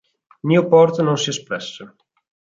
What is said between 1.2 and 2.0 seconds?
si espresse.